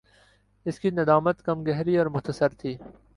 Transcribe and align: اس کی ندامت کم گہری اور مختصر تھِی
اس 0.65 0.79
کی 0.79 0.89
ندامت 0.89 1.41
کم 1.41 1.63
گہری 1.63 1.97
اور 1.97 2.05
مختصر 2.15 2.49
تھِی 2.59 2.75